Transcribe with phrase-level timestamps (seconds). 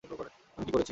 [0.03, 0.89] আমি কি করেছি?